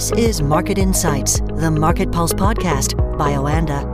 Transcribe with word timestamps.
This 0.00 0.12
is 0.12 0.40
Market 0.40 0.78
Insights, 0.78 1.40
the 1.40 1.70
Market 1.70 2.10
Pulse 2.10 2.32
podcast 2.32 2.96
by 3.18 3.32
Oanda. 3.32 3.84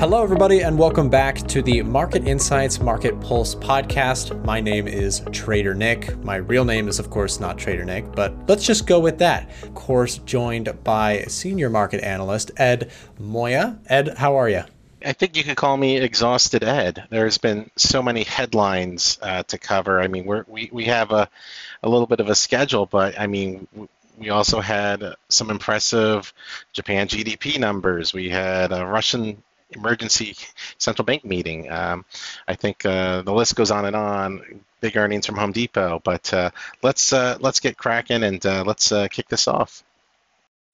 Hello, 0.00 0.20
everybody, 0.20 0.62
and 0.62 0.76
welcome 0.76 1.08
back 1.08 1.36
to 1.46 1.62
the 1.62 1.82
Market 1.82 2.26
Insights 2.26 2.80
Market 2.80 3.20
Pulse 3.20 3.54
podcast. 3.54 4.44
My 4.44 4.60
name 4.60 4.88
is 4.88 5.22
Trader 5.30 5.72
Nick. 5.72 6.18
My 6.24 6.34
real 6.34 6.64
name 6.64 6.88
is, 6.88 6.98
of 6.98 7.10
course, 7.10 7.38
not 7.38 7.58
Trader 7.58 7.84
Nick, 7.84 8.10
but 8.10 8.34
let's 8.48 8.66
just 8.66 8.88
go 8.88 8.98
with 8.98 9.18
that. 9.18 9.48
Of 9.62 9.72
course, 9.74 10.18
joined 10.18 10.82
by 10.82 11.22
senior 11.28 11.70
market 11.70 12.02
analyst 12.02 12.50
Ed 12.56 12.90
Moya. 13.20 13.78
Ed, 13.86 14.18
how 14.18 14.34
are 14.34 14.48
you? 14.48 14.64
I 15.04 15.12
think 15.12 15.36
you 15.36 15.44
could 15.44 15.56
call 15.56 15.76
me 15.76 15.98
exhausted 15.98 16.64
Ed. 16.64 17.04
There's 17.10 17.38
been 17.38 17.70
so 17.76 18.02
many 18.02 18.24
headlines 18.24 19.16
uh, 19.22 19.44
to 19.44 19.58
cover. 19.58 20.00
I 20.00 20.08
mean, 20.08 20.24
we're, 20.24 20.44
we 20.48 20.70
we 20.72 20.86
have 20.86 21.12
a, 21.12 21.28
a 21.84 21.88
little 21.88 22.08
bit 22.08 22.18
of 22.18 22.28
a 22.28 22.34
schedule, 22.34 22.86
but 22.86 23.20
I 23.20 23.28
mean, 23.28 23.68
we 24.16 24.30
also 24.30 24.60
had 24.60 25.14
some 25.28 25.50
impressive 25.50 26.32
Japan 26.72 27.08
GDP 27.08 27.58
numbers. 27.58 28.12
We 28.12 28.28
had 28.30 28.72
a 28.72 28.86
Russian 28.86 29.42
emergency 29.70 30.36
central 30.78 31.04
bank 31.04 31.24
meeting. 31.24 31.70
Um, 31.70 32.04
I 32.46 32.54
think 32.54 32.84
uh, 32.86 33.22
the 33.22 33.32
list 33.32 33.56
goes 33.56 33.70
on 33.70 33.84
and 33.84 33.96
on. 33.96 34.60
Big 34.80 34.96
earnings 34.96 35.26
from 35.26 35.36
Home 35.36 35.52
Depot, 35.52 36.00
but 36.04 36.32
uh, 36.34 36.50
let's 36.82 37.12
uh, 37.12 37.38
let's 37.40 37.60
get 37.60 37.78
cracking 37.78 38.22
and 38.22 38.44
uh, 38.44 38.62
let's 38.64 38.92
uh, 38.92 39.08
kick 39.08 39.26
this 39.28 39.48
off. 39.48 39.82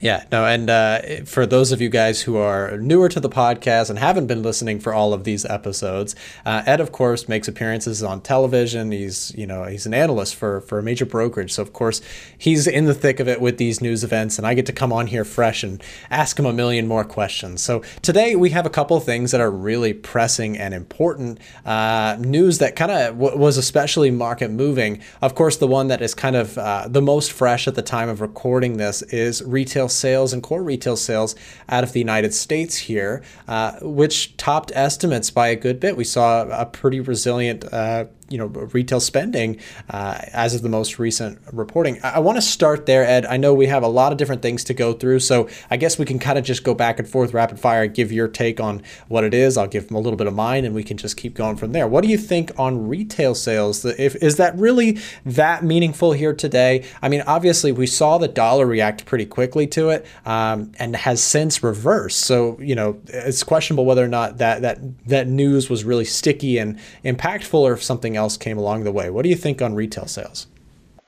Yeah, 0.03 0.25
no, 0.33 0.45
and 0.45 0.69
uh, 0.69 1.25
for 1.27 1.47
those 1.47 1.71
of 1.71 1.81
you 1.81 1.89
guys 1.89 2.23
who 2.23 2.37
are 2.37 2.77
newer 2.77 3.09
to 3.09 3.21
the 3.21 3.29
podcast 3.29 3.89
and 3.89 3.97
haven't 4.01 4.27
been 4.27 4.43
listening 4.43 4.81
for 4.81 4.93
all 4.93 5.15
of 5.15 5.23
these 5.23 5.45
episodes, 5.45 6.17
uh, 6.45 6.65
Ed, 6.67 6.81
of 6.81 6.91
course, 6.91 7.29
makes 7.29 7.47
appearances 7.47 8.03
on 8.03 8.21
television. 8.21 8.91
He's, 8.91 9.33
you 9.37 9.47
know, 9.47 9.63
he's 9.63 9.87
an 9.87 9.95
analyst 9.95 10.35
for 10.35 10.61
for 10.63 10.81
a 10.81 10.83
major 10.83 11.07
brokerage, 11.07 11.53
so 11.53 11.63
of 11.63 11.73
course 11.73 12.01
he's 12.37 12.67
in 12.67 12.87
the 12.87 12.95
thick 12.95 13.21
of 13.21 13.29
it 13.29 13.41
with 13.41 13.59
these 13.59 13.81
news 13.81 14.03
events, 14.03 14.39
and 14.39 14.47
I 14.47 14.55
get 14.55 14.67
to 14.67 14.73
come 14.73 14.93
on 14.93 15.07
here 15.07 15.25
fresh 15.25 15.63
and 15.63 15.81
ask 16.11 16.37
him 16.37 16.47
a 16.47 16.53
million 16.53 16.89
more 16.89 17.05
questions. 17.05 17.63
So 17.63 17.85
today 18.03 18.35
we 18.35 18.51
have 18.51 18.67
a 18.67 18.71
couple 18.71 18.97
of 18.97 19.05
things 19.05 19.31
that 19.31 19.41
are 19.41 19.53
really 19.53 19.93
pressing 19.93 20.59
and 20.59 20.75
important 20.75 21.39
uh, 21.65 22.17
news 22.19 22.59
that 22.59 22.75
kind 22.75 22.91
of 22.91 23.21
w- 23.21 23.39
was 23.39 23.57
especially 23.57 24.11
market 24.11 24.51
moving. 24.51 25.01
Of 25.21 25.37
course, 25.37 25.59
the 25.59 25.69
one 25.69 25.87
that 25.87 26.03
is 26.03 26.13
kind 26.13 26.35
of 26.35 26.59
uh, 26.59 26.89
the 26.89 27.03
most 27.03 27.31
fresh 27.31 27.69
at 27.69 27.77
the 27.77 27.83
time 27.83 28.09
of 28.09 28.21
recording 28.21 28.79
this 28.79 29.03
is 29.03 29.45
retail 29.45 29.91
sales 29.93 30.33
and 30.33 30.43
core 30.43 30.63
retail 30.63 30.97
sales 30.97 31.35
out 31.69 31.85
of 31.85 31.93
the 31.93 32.01
United 32.01 32.35
States 32.35 32.77
here, 32.77 33.23
uh, 33.49 33.73
which 33.83 34.37
topped 34.37 34.73
estimates 34.75 35.31
by 35.31 35.49
a 35.49 35.57
good 35.57 35.79
bit. 35.81 35.97
We 35.97 36.05
saw 36.05 36.43
a 36.49 36.67
pretty 36.67 37.01
resilient 37.01 37.65
uh, 37.73 38.07
you 38.33 38.39
know 38.39 38.47
retail 38.47 38.99
spending 38.99 39.61
uh, 39.91 40.19
as 40.33 40.55
of 40.55 40.63
the 40.63 40.69
most 40.69 40.99
recent 40.99 41.39
reporting. 41.53 42.01
I, 42.03 42.13
I 42.13 42.19
want 42.21 42.37
to 42.37 42.43
start 42.43 42.87
there, 42.87 43.05
Ed. 43.05 43.27
I 43.27 43.37
know 43.37 43.53
we 43.53 43.67
have 43.67 43.83
a 43.83 43.89
lot 43.89 44.11
of 44.11 44.19
different 44.19 44.43
things 44.43 44.65
to 44.65 44.75
go 44.75 44.95
through, 44.95 45.21
so 45.21 45.49
I 45.71 45.77
guess 45.77 45.99
we 45.99 46.07
can 46.07 46.19
kind 46.19 46.39
of 46.39 46.45
just 46.45 46.65
go 46.65 46.75
back 46.75 46.99
and 46.99 47.09
forth, 47.09 47.35
rapid 47.35 47.61
fire, 47.61 47.87
give 47.87 48.11
your 48.11 48.29
take 48.29 48.59
on 48.59 48.83
what 49.09 49.25
it 49.25 49.35
is. 49.35 49.57
I'll 49.57 49.67
give 49.67 49.89
them 49.89 49.97
a 49.97 50.01
little 50.01 50.17
bit 50.17 50.27
of 50.27 50.35
mine, 50.35 50.65
and 50.65 50.75
we 50.75 50.83
can 50.83 50.97
just 50.97 51.17
keep 51.17 51.35
going 51.35 51.57
from 51.57 51.73
there. 51.73 51.87
What 51.87 52.03
do 52.03 52.09
you 52.09 52.19
think 52.19 52.51
on 52.59 52.89
retail 52.89 53.35
sales? 53.35 53.85
If 53.85 54.17
is 54.17 54.37
that 54.37 54.57
really 54.57 54.99
that 55.27 55.63
meaningful 55.63 56.13
here 56.13 56.35
today? 56.35 56.85
I 57.03 57.09
mean, 57.09 57.23
obviously 57.27 57.71
we 57.73 57.87
saw 57.87 58.19
the 58.19 58.29
dollar 58.29 58.67
react 58.67 59.05
pretty 59.05 59.27
quickly 59.27 59.67
to 59.69 59.91
it, 59.91 60.07
um, 60.25 60.73
and 60.79 60.97
has 60.97 61.23
since 61.23 61.63
reversed. 61.63 62.21
So 62.21 62.59
you 62.61 62.75
know 62.75 62.99
it's 63.09 63.43
questionable 63.43 63.85
whether 63.85 64.05
or 64.05 64.09
not 64.09 64.39
that 64.39 64.63
that 64.63 64.79
that 65.07 65.29
news 65.29 65.69
was 65.69 65.85
really 65.85 66.07
sticky 66.07 66.57
and 66.59 66.79
impactful, 67.05 67.59
or 67.59 67.75
if 67.75 67.83
something 67.83 68.17
else 68.17 68.22
else 68.23 68.37
came 68.37 68.59
along 68.59 68.85
the 68.85 68.93
way. 68.93 69.11
What 69.11 69.23
do 69.23 69.29
you 69.29 69.37
think 69.37 69.61
on 69.61 69.75
retail 69.75 70.07
sales? 70.07 70.47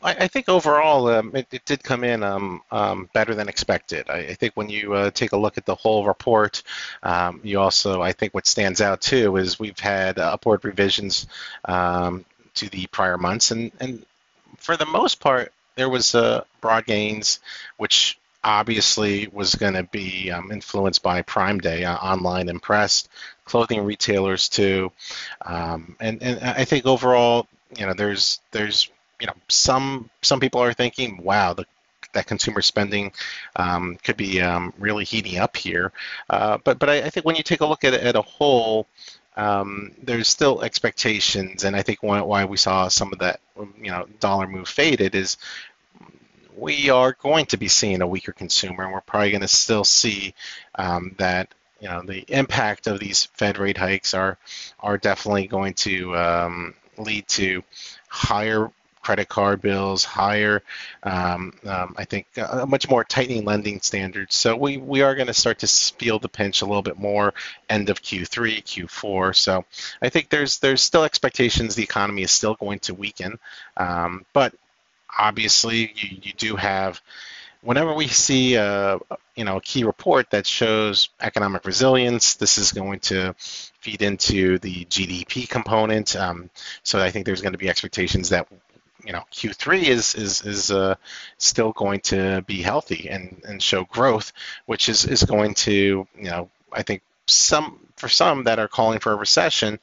I, 0.07 0.29
think 0.29 0.51
overall 0.51 1.09
um, 1.09 1.35
it, 1.35 1.47
it, 1.51 1.65
did 1.65 1.83
come 1.83 2.05
in 2.05 2.23
um, 2.23 2.61
um, 2.71 3.09
better 3.15 3.35
than 3.35 3.49
expected. 3.49 4.11
I, 4.11 4.19
I 4.19 4.35
think 4.35 4.53
when 4.55 4.69
you 4.69 4.93
uh, 4.93 5.11
take 5.11 5.33
a 5.33 5.37
look 5.39 5.57
at 5.57 5.65
the 5.65 5.75
whole 5.75 6.05
report, 6.05 6.63
um, 7.03 7.41
you 7.43 7.59
also, 7.59 8.03
I 8.03 8.13
think 8.13 8.35
what 8.35 8.47
stands 8.47 8.83
out 8.83 9.01
too 9.01 9.39
is 9.39 9.59
we've 9.59 9.79
had 9.79 10.19
upward 10.19 10.63
revisions 10.63 11.27
um, 11.65 12.27
to 12.57 12.69
the 12.69 12.87
prior 12.89 13.17
months, 13.17 13.51
and, 13.51 13.73
and 13.81 14.05
for 14.59 14.77
the 14.77 14.85
most 14.85 15.21
part, 15.21 15.55
there 15.75 15.89
was 15.89 16.15
uh, 16.15 16.45
broad 16.61 16.85
gains, 16.85 17.41
which 17.79 18.19
obviously 18.45 19.29
was 19.33 19.55
going 19.55 19.75
to 19.75 19.85
be 19.85 20.31
um, 20.31 20.53
influenced 20.53 21.03
by 21.03 21.23
Prime 21.23 21.59
Day 21.59 21.85
uh, 21.85 21.97
online 21.97 22.51
and 22.51 22.61
press, 22.61 23.09
clothing 23.45 23.83
retailers 23.83 24.49
too, 24.49 24.93
um, 25.45 25.97
and 26.01 26.23
and 26.23 26.43
I 26.43 26.65
think 26.65 26.87
overall, 26.87 27.47
you 27.77 27.87
know, 27.87 27.95
there's 27.95 28.41
there's 28.51 28.91
you 29.21 29.27
know 29.27 29.35
some 29.49 30.11
some 30.23 30.41
people 30.41 30.63
are 30.63 30.73
thinking, 30.73 31.23
wow, 31.23 31.55
the 31.55 31.67
that 32.15 32.27
consumer 32.27 32.63
spending 32.63 33.13
um, 33.57 33.97
could 34.03 34.17
be 34.17 34.41
um, 34.41 34.73
really 34.79 35.05
heating 35.05 35.39
up 35.39 35.57
here. 35.57 35.93
Uh, 36.31 36.59
but 36.65 36.79
but 36.79 36.89
I, 36.89 37.03
I, 37.03 37.11
think 37.11 37.27
when 37.27 37.37
you 37.37 37.43
take 37.43 37.61
a 37.61 37.67
look 37.67 37.85
at 37.85 37.95
at 37.95 38.17
a 38.17 38.23
whole, 38.23 38.87
um, 39.37 39.93
there's 40.03 40.29
still 40.29 40.63
expectations, 40.63 41.65
and 41.65 41.77
I 41.77 41.83
think 41.83 42.03
why, 42.03 42.23
why 42.23 42.45
we 42.47 42.57
saw 42.57 42.89
some 42.89 43.13
of 43.13 43.19
that 43.19 43.41
you 43.57 43.91
know 43.91 44.07
dollar 44.21 44.47
move 44.47 44.69
faded 44.69 45.15
is 45.15 45.37
we 46.57 46.89
are 46.91 47.17
going 47.21 47.47
to 47.47 47.57
be 47.57 47.69
seeing 47.69 48.01
a 48.01 48.07
weaker 48.07 48.33
consumer, 48.33 48.85
and 48.85 48.93
we're 48.93 49.01
probably 49.01 49.31
going 49.31 49.41
to 49.43 49.49
still 49.49 49.85
see 49.85 50.35
um, 50.77 51.15
that 51.19 51.53
you 51.81 51.89
know 51.89 52.03
the 52.03 52.25
impact 52.29 52.87
of 52.87 52.99
these 52.99 53.25
Fed 53.35 53.59
rate 53.59 53.77
hikes 53.77 54.15
are 54.15 54.39
are 54.81 54.99
definitely 54.99 55.47
going 55.47 55.75
to 55.75 56.17
um, 56.17 56.75
lead 56.99 57.27
to 57.29 57.63
higher 58.09 58.71
credit 59.05 59.29
card 59.29 59.61
bills, 59.61 60.03
higher, 60.03 60.63
um, 61.03 61.53
um, 61.67 61.95
I 61.99 62.07
think, 62.07 62.27
uh, 62.39 62.65
much 62.67 62.89
more 62.89 63.05
tightening 63.05 63.45
lending 63.45 63.83
standards. 63.83 64.35
So 64.35 64.57
we, 64.57 64.79
we 64.79 65.03
are 65.03 65.15
going 65.15 65.27
to 65.27 65.35
start 65.35 65.59
to 65.59 65.67
feel 65.67 66.19
the 66.19 66.29
pinch 66.29 66.63
a 66.63 66.65
little 66.65 66.83
bit 66.83 66.99
more 66.99 67.35
end 67.69 67.91
of 67.91 68.01
Q3, 68.01 68.65
Q4. 68.65 69.37
So 69.37 69.67
I 70.01 70.09
think 70.09 70.31
there's 70.31 70.59
there's 70.59 70.83
still 70.83 71.05
expectations 71.05 71.75
the 71.75 71.83
economy 71.83 72.23
is 72.23 72.33
still 72.33 72.55
going 72.55 72.79
to 72.81 72.95
weaken, 72.95 73.39
um, 73.77 74.25
but 74.33 74.55
obviously 75.17 75.93
you, 75.95 76.19
you 76.23 76.33
do 76.33 76.57
have 76.57 77.01
whenever 77.65 77.95
we 77.95 78.07
see 78.07 78.55
a 78.55 78.99
you 79.35 79.45
know 79.45 79.57
a 79.57 79.61
key 79.61 79.85
report 79.85 80.31
that 80.31 80.47
shows 80.47 81.09
economic 81.21 81.65
resilience 81.65 82.35
this 82.35 82.59
is 82.59 82.73
going 82.73 83.01
to 83.01 83.35
feed 83.39 84.03
into 84.03 84.59
the 84.59 84.85
gdp 84.85 85.49
component. 85.49 86.15
Um, 86.15 86.51
so 86.83 87.01
i 87.01 87.11
think 87.11 87.27
there's 87.27 87.43
going 87.43 87.53
to 87.53 87.59
be 87.59 87.69
expectations 87.69 88.29
that 88.29 88.47
you 89.05 89.13
know 89.13 89.23
q3 89.33 89.83
is 89.83 90.15
is 90.15 90.45
is 90.47 90.71
uh, 90.71 90.95
still 91.39 91.73
going 91.73 92.01
to 92.01 92.43
be 92.47 92.63
healthy 92.63 93.09
and 93.11 93.43
and 93.47 93.63
show 93.63 93.85
growth 93.85 94.33
which 94.67 94.89
is 94.89 95.05
is 95.05 95.25
going 95.25 95.55
to 95.55 96.07
you 96.17 96.31
know 96.31 96.51
i 96.73 96.83
think 96.83 97.03
some 97.27 97.81
for 97.97 98.09
some 98.09 98.45
that 98.45 98.59
are 98.59 98.69
calling 98.69 98.99
for 98.99 99.13
a 99.13 99.17
recession, 99.17 99.79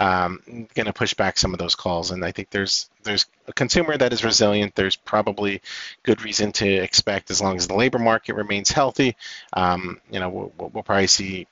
um, 0.00 0.40
going 0.74 0.86
to 0.86 0.92
push 0.92 1.14
back 1.14 1.36
some 1.36 1.52
of 1.52 1.58
those 1.58 1.74
calls. 1.74 2.10
And 2.10 2.24
I 2.24 2.32
think 2.32 2.50
there's 2.50 2.88
there's 3.02 3.26
a 3.48 3.52
consumer 3.52 3.96
that 3.96 4.12
is 4.12 4.24
resilient. 4.24 4.74
There's 4.74 4.96
probably 4.96 5.62
good 6.02 6.22
reason 6.22 6.52
to 6.52 6.68
expect 6.68 7.30
as 7.30 7.40
long 7.40 7.56
as 7.56 7.66
the 7.66 7.76
labor 7.76 7.98
market 7.98 8.34
remains 8.34 8.70
healthy. 8.70 9.16
Um, 9.52 10.00
you 10.10 10.20
know, 10.20 10.28
we'll, 10.28 10.52
we'll 10.72 10.82
probably 10.82 11.06
see 11.06 11.46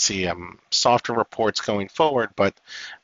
see 0.00 0.26
um, 0.26 0.58
softer 0.70 1.12
reports 1.12 1.60
going 1.60 1.88
forward, 1.88 2.30
but 2.36 2.54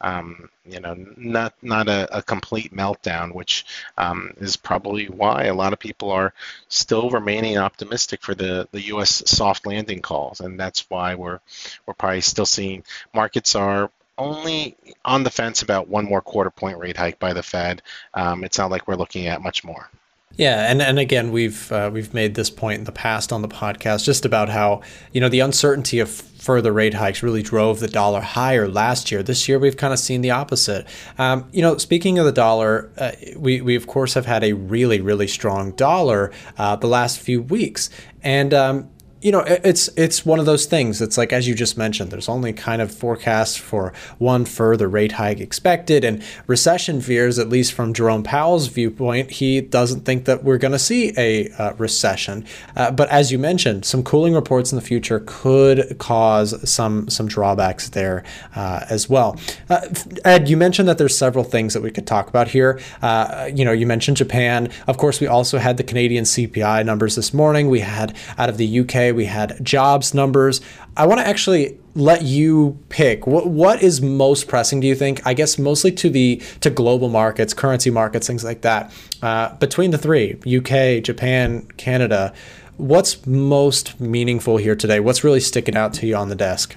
um, 0.01 0.49
you 0.65 0.81
know, 0.81 0.95
not 1.17 1.55
not 1.63 1.89
a, 1.89 2.17
a 2.17 2.23
complete 2.23 2.75
meltdown, 2.75 3.35
which 3.35 3.67
um, 3.99 4.33
is 4.39 4.57
probably 4.57 5.07
why 5.07 5.45
a 5.45 5.55
lot 5.55 5.73
of 5.73 5.79
people 5.79 6.11
are 6.11 6.33
still 6.69 7.11
remaining 7.11 7.59
optimistic 7.59 8.23
for 8.23 8.35
the 8.35 8.69
the 8.73 8.83
U.S. 8.83 9.23
soft 9.27 9.67
landing 9.67 10.01
calls, 10.01 10.41
and 10.41 10.59
that's 10.59 10.89
why 10.91 11.15
we're 11.15 11.41
we're 11.87 11.95
probably 11.95 12.21
still 12.21 12.47
seeing 12.47 12.85
markets 13.15 13.55
are 13.55 13.91
only 14.17 14.77
on 15.05 15.25
the 15.25 15.31
fence 15.31 15.63
about 15.63 15.89
one 15.89 16.05
more 16.05 16.21
quarter 16.21 16.51
point 16.51 16.79
rate 16.79 16.97
hike 16.97 17.19
by 17.19 17.33
the 17.33 17.43
Fed. 17.43 17.83
Um, 18.15 18.45
it's 18.45 18.59
not 18.59 18.71
like 18.71 18.87
we're 18.87 18.95
looking 18.95 19.27
at 19.27 19.43
much 19.43 19.65
more. 19.65 19.89
Yeah, 20.37 20.69
and, 20.69 20.83
and 20.83 20.99
again, 20.99 21.31
we've 21.31 21.71
uh, 21.71 21.91
we've 21.93 22.13
made 22.13 22.35
this 22.35 22.51
point 22.51 22.81
in 22.81 22.85
the 22.85 22.93
past 22.93 23.33
on 23.33 23.43
the 23.43 23.49
podcast, 23.49 24.05
just 24.05 24.25
about 24.25 24.49
how 24.49 24.83
you 25.13 25.21
know 25.21 25.29
the 25.29 25.41
uncertainty 25.41 26.01
of 26.01 26.11
further 26.11 26.73
rate 26.73 26.95
hikes 26.95 27.23
really 27.23 27.43
drove 27.43 27.79
the 27.81 27.89
dollar 27.89 28.21
higher 28.21 28.69
last 28.69 29.13
year. 29.13 29.23
This 29.23 29.49
year, 29.49 29.59
we've 29.59 29.77
kind 29.77 29.93
of 29.93 29.99
seen 29.99 30.23
the 30.23 30.33
opposite. 30.33 30.87
Um, 31.19 31.49
you 31.53 31.63
know, 31.63 31.77
speaking 31.79 32.19
of 32.19 32.27
the 32.27 32.33
dollar, 32.33 32.91
uh, 32.99 33.13
we 33.37 33.61
we 33.61 33.77
of 33.77 33.87
course 33.87 34.15
have 34.15 34.27
had 34.27 34.43
a 34.43 34.55
really 34.55 35.01
really 35.01 35.29
strong 35.29 35.71
dollar 35.73 36.33
uh, 36.59 36.75
the 36.77 36.89
last 36.89 37.21
few 37.21 37.41
weeks, 37.41 37.89
and 38.23 38.53
um, 38.53 38.91
you 39.25 39.33
know, 39.33 39.43
it's 39.47 39.89
it's 39.97 40.27
one 40.27 40.39
of 40.39 40.45
those 40.45 40.67
things. 40.67 41.01
It's 41.01 41.17
like 41.17 41.33
as 41.33 41.49
you 41.49 41.55
just 41.55 41.79
mentioned, 41.79 42.11
there's 42.11 42.29
only 42.29 42.53
kind 42.53 42.83
of 42.83 42.95
forecasts 42.95 43.57
for 43.57 43.95
one 44.19 44.45
further 44.45 44.87
rate 44.87 45.13
hike 45.13 45.41
expected, 45.41 46.05
and 46.05 46.23
recession 46.47 47.01
fears, 47.01 47.39
at 47.39 47.49
least 47.49 47.73
from 47.73 47.95
Jerome 47.95 48.23
Powell's 48.23 48.67
viewpoint, 48.67 49.31
he 49.31 49.63
doesn't 49.63 50.03
think 50.03 50.27
that 50.27 50.45
we're 50.45 50.59
going 50.59 50.73
to 50.73 50.79
see 50.79 51.15
a 51.17 51.49
uh, 51.53 51.73
recession. 51.79 52.45
Uh, 52.77 52.91
but 52.91 53.09
as 53.09 53.33
you 53.33 53.39
mentioned, 53.39 53.87
some 53.87 54.03
cooling 54.03 54.35
reports 54.35 54.73
in 54.73 54.77
the 54.77 54.85
future 54.85 55.23
could 55.25 55.97
cause 55.99 56.71
some 56.71 57.09
some 57.09 57.27
drawbacks 57.27 57.89
there 57.89 58.25
uh, 58.55 58.85
as 58.91 59.09
well. 59.09 59.41
Uh, 59.71 59.89
Ed, 60.27 60.51
you 60.51 60.59
mentioned 60.59 60.87
that 60.87 60.99
there's 60.99 61.17
several 61.17 61.45
things 61.45 61.73
that 61.73 61.83
we 61.83 61.91
could 61.91 62.07
talk 62.07 62.29
about 62.29 62.49
here. 62.49 62.79
Uh, 63.01 63.51
you 63.55 63.65
know, 63.65 63.73
you 63.73 63.87
mentioned 63.87 64.19
Japan. 64.19 64.71
Of 64.87 64.99
course, 64.99 65.19
we 65.19 65.27
also 65.27 65.57
had 65.57 65.79
the 65.79 65.85
Canadian 65.85 66.25
CPI 66.25 66.85
numbers 66.85 67.15
this 67.15 67.33
morning. 67.33 67.71
We 67.71 67.81
had 67.81 68.15
out 68.37 68.51
of 68.51 68.59
the 68.59 68.81
UK, 68.81 69.14
we 69.15 69.25
had 69.27 69.65
jobs 69.65 70.13
numbers. 70.15 70.61
I 70.97 71.07
want 71.07 71.21
to 71.21 71.27
actually 71.27 71.79
let 71.95 72.23
you 72.23 72.79
pick 72.89 73.27
what 73.27 73.47
what 73.47 73.83
is 73.83 74.03
most 74.03 74.49
pressing 74.49 74.81
do 74.81 74.87
you 74.87 74.95
think? 74.95 75.25
I 75.27 75.33
guess 75.33 75.59
mostly 75.59 75.93
to 75.93 76.11
the 76.11 76.43
to 76.61 76.71
global 76.71 77.09
markets 77.09 77.55
currency 77.55 77.91
markets 77.91 78.27
things 78.27 78.45
like 78.45 78.63
that. 78.63 78.93
Uh, 79.23 79.55
between 79.57 79.93
the 79.93 79.99
three 79.99 80.33
uk 80.59 81.05
japan 81.05 81.63
canada 81.77 82.35
what's 82.77 83.27
most 83.27 84.01
meaningful 84.01 84.57
here 84.57 84.75
today? 84.75 85.01
What's 85.01 85.25
really 85.25 85.41
sticking 85.41 85.77
out 85.77 85.93
to 85.95 86.07
you 86.07 86.17
on 86.17 86.29
the 86.29 86.35
desk? 86.35 86.77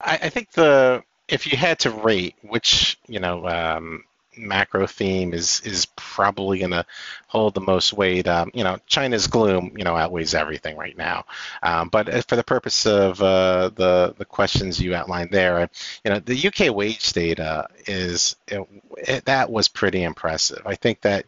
I, 0.00 0.18
I 0.22 0.28
think 0.28 0.52
the 0.52 1.02
if 1.28 1.50
you 1.50 1.56
had 1.56 1.78
to 1.80 1.90
rate 1.90 2.34
which 2.42 2.98
you 3.06 3.20
know 3.20 3.46
um, 3.46 4.04
macro 4.36 4.86
theme 4.86 5.32
is 5.34 5.60
is 5.64 5.86
probably 5.96 6.58
going 6.58 6.70
to 6.70 6.86
hold 7.26 7.54
the 7.54 7.60
most 7.60 7.92
weight. 7.92 8.28
Um, 8.28 8.50
you 8.54 8.64
know, 8.64 8.78
China's 8.86 9.26
gloom, 9.26 9.72
you 9.76 9.84
know, 9.84 9.96
outweighs 9.96 10.34
everything 10.34 10.76
right 10.76 10.96
now. 10.96 11.24
Um, 11.62 11.88
but 11.88 12.28
for 12.28 12.36
the 12.36 12.44
purpose 12.44 12.86
of 12.86 13.20
uh, 13.20 13.70
the 13.74 14.14
the 14.16 14.24
questions 14.24 14.80
you 14.80 14.94
outlined 14.94 15.30
there, 15.30 15.68
you 16.04 16.10
know, 16.10 16.18
the 16.20 16.48
UK 16.48 16.74
wage 16.74 17.12
data 17.12 17.68
is 17.86 18.36
it, 18.46 18.66
it, 18.98 19.24
that 19.26 19.50
was 19.50 19.68
pretty 19.68 20.02
impressive. 20.02 20.62
I 20.66 20.74
think 20.76 21.00
that 21.02 21.26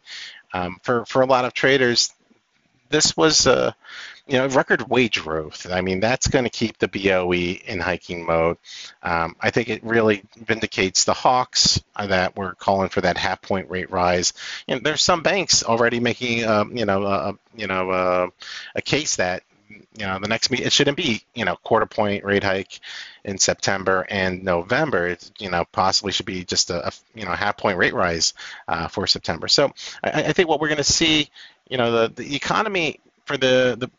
um, 0.53 0.79
for 0.83 1.05
for 1.07 1.23
a 1.23 1.27
lot 1.27 1.45
of 1.45 1.55
traders, 1.55 2.13
this 2.93 3.17
was 3.17 3.47
a 3.47 3.75
you 4.27 4.39
know, 4.39 4.47
record 4.47 4.89
wage 4.89 5.21
growth. 5.21 5.67
I 5.71 5.81
mean, 5.81 5.99
that's 5.99 6.29
going 6.29 6.45
to 6.45 6.51
keep 6.51 6.79
the 6.79 6.87
BOE 6.87 7.33
in 7.33 7.81
hiking 7.81 8.25
mode. 8.25 8.57
Um, 9.03 9.35
I 9.41 9.51
think 9.51 9.69
it 9.69 9.83
really 9.83 10.23
vindicates 10.37 11.05
the 11.05 11.13
Hawks 11.13 11.83
that 11.99 12.37
were 12.37 12.55
calling 12.55 12.89
for 12.89 13.01
that 13.01 13.17
half 13.17 13.43
point 13.43 13.69
rate 13.69 13.91
rise. 13.91 14.33
And 14.69 14.85
there's 14.85 15.03
some 15.03 15.23
banks 15.23 15.65
already 15.65 15.99
making, 15.99 16.45
um, 16.45 16.77
you 16.77 16.85
know, 16.85 17.05
a, 17.05 17.35
you 17.57 17.67
know, 17.67 17.91
uh, 17.91 18.27
a 18.77 18.83
case 18.83 19.17
that 19.17 19.43
you 19.97 20.07
know 20.07 20.19
the 20.19 20.29
next 20.29 20.51
meet 20.51 20.61
it 20.61 20.73
shouldn't 20.73 20.97
be 20.97 21.23
you 21.35 21.45
know 21.45 21.57
quarter 21.57 21.87
point 21.87 22.25
rate 22.25 22.45
hike 22.45 22.81
in 23.25 23.39
September 23.39 24.07
and 24.09 24.43
November. 24.43 25.09
It, 25.09 25.31
you 25.39 25.51
know 25.51 25.65
possibly 25.71 26.13
should 26.13 26.27
be 26.27 26.45
just 26.45 26.71
a, 26.71 26.89
a 26.89 26.93
you 27.15 27.25
know 27.25 27.33
half 27.33 27.57
point 27.57 27.79
rate 27.79 27.95
rise 27.95 28.35
uh, 28.69 28.89
for 28.89 29.07
September. 29.07 29.49
So 29.49 29.73
I, 30.03 30.25
I 30.25 30.33
think 30.33 30.49
what 30.49 30.61
we're 30.61 30.69
going 30.69 30.79
to 30.79 30.85
see, 30.85 31.29
you 31.69 31.77
know, 31.77 32.09
the, 32.09 32.23
the 32.23 32.37
economy 32.37 33.01
for 33.25 33.37
the, 33.37 33.77
the 33.79 33.91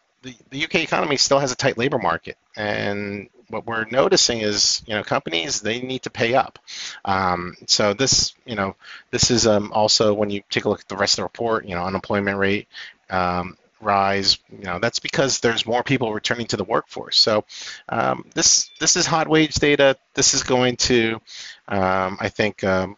the, 0.50 0.64
UK 0.64 0.76
economy 0.76 1.18
still 1.18 1.40
has 1.40 1.52
a 1.52 1.56
tight 1.56 1.78
labor 1.78 1.98
market, 1.98 2.38
and 2.56 3.28
what 3.50 3.66
we're 3.66 3.86
noticing 3.92 4.40
is, 4.40 4.82
you 4.88 4.96
know, 4.96 5.04
companies 5.04 5.62
they 5.62 5.82
need 5.82 6.04
to 6.04 6.10
pay 6.10 6.34
up. 6.34 6.60
Um, 7.06 7.56
so 7.68 7.94
this, 7.94 8.34
you 8.46 8.56
know, 8.56 8.76
this 9.12 9.32
is 9.32 9.46
um, 9.46 9.72
also 9.74 10.14
when 10.14 10.30
you 10.30 10.42
take 10.50 10.66
a 10.66 10.70
look 10.70 10.82
at 10.82 10.88
the 10.88 10.98
rest 10.98 11.14
of 11.14 11.18
the 11.18 11.24
report, 11.24 11.66
you 11.66 11.76
know, 11.76 11.84
unemployment 11.84 12.38
rate 12.38 12.68
um, 13.10 13.58
rise. 13.82 14.38
You 14.52 14.64
know, 14.64 14.80
that's 14.80 15.00
because 15.00 15.40
there's 15.40 15.66
more 15.66 15.84
people 15.84 16.14
returning 16.14 16.48
to 16.48 16.58
the 16.58 16.64
workforce. 16.64 17.18
So 17.18 17.46
um, 17.90 18.26
this 18.34 18.70
this 18.80 18.96
is 18.96 19.06
hot 19.06 19.28
wage 19.28 19.56
data. 19.56 19.98
This 20.14 20.34
is 20.34 20.44
going 20.44 20.78
to, 20.78 21.22
um, 21.68 22.18
I 22.20 22.30
think, 22.30 22.64
um, 22.64 22.98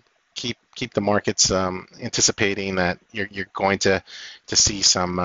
keep 0.75 0.93
the 0.93 1.01
markets 1.01 1.51
anticipating 1.51 2.75
that 2.75 2.99
you're 3.11 3.27
you're 3.31 3.49
going 3.53 3.79
to 3.79 4.03
to 4.47 4.55
see 4.55 4.81
some 4.81 5.19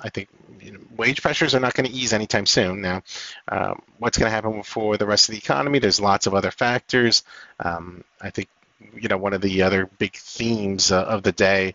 I 0.00 0.10
think 0.10 0.28
you 0.60 0.72
know, 0.72 0.80
wage 0.96 1.22
pressures 1.22 1.54
are 1.54 1.60
not 1.60 1.74
going 1.74 1.88
to 1.88 1.92
ease 1.92 2.12
anytime 2.12 2.46
soon. 2.46 2.80
Now, 2.80 3.02
um, 3.48 3.82
what's 3.98 4.18
going 4.18 4.28
to 4.28 4.34
happen 4.34 4.62
for 4.62 4.96
the 4.96 5.06
rest 5.06 5.28
of 5.28 5.32
the 5.32 5.38
economy? 5.38 5.78
There's 5.78 6.00
lots 6.00 6.26
of 6.26 6.34
other 6.34 6.50
factors. 6.50 7.22
Um, 7.60 8.04
I 8.20 8.30
think 8.30 8.48
you 8.94 9.08
know 9.08 9.16
one 9.16 9.32
of 9.32 9.40
the 9.40 9.62
other 9.62 9.86
big 9.86 10.14
themes 10.14 10.92
uh, 10.92 11.02
of 11.02 11.22
the 11.22 11.32
day. 11.32 11.74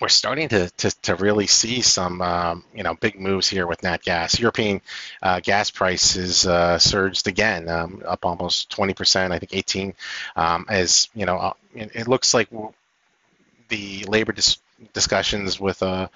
We're 0.00 0.08
starting 0.08 0.48
to, 0.48 0.70
to, 0.70 0.90
to, 1.02 1.14
really 1.14 1.46
see 1.46 1.82
some 1.82 2.22
um, 2.22 2.64
you 2.74 2.82
know 2.82 2.94
big 2.94 3.20
moves 3.20 3.48
here 3.48 3.66
with 3.66 3.82
nat 3.82 4.02
gas. 4.02 4.38
European 4.38 4.80
uh, 5.22 5.40
gas 5.40 5.70
prices 5.70 6.46
uh, 6.46 6.78
surged 6.78 7.28
again, 7.28 7.68
um, 7.68 8.02
up 8.06 8.24
almost 8.24 8.70
20%. 8.70 9.30
I 9.30 9.38
think 9.38 9.54
18. 9.54 9.94
Um, 10.36 10.66
as 10.68 11.08
you 11.14 11.26
know, 11.26 11.36
uh, 11.36 11.52
it, 11.74 11.90
it, 11.94 12.08
looks 12.08 12.32
like 12.32 12.48
the 13.68 14.04
labor 14.04 14.32
dis- 14.32 14.58
discussions 14.94 15.60
with 15.60 15.82
uh, 15.82 16.08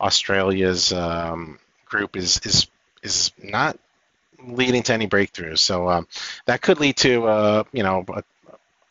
Australia's 0.00 0.92
um, 0.92 1.58
group 1.84 2.16
is 2.16 2.40
is 2.44 2.66
is 3.02 3.32
not 3.42 3.78
leading 4.42 4.82
to 4.84 4.92
any 4.92 5.08
breakthroughs. 5.08 5.58
So 5.58 5.88
um, 5.88 6.06
that 6.46 6.60
could 6.60 6.80
lead 6.80 6.96
to 6.98 7.26
uh, 7.26 7.64
you 7.72 7.82
know 7.82 8.04
a, 8.08 8.22